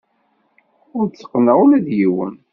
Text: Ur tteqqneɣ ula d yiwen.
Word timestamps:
Ur 0.97 1.05
tteqqneɣ 1.07 1.57
ula 1.63 1.85
d 1.85 1.87
yiwen. 1.97 2.33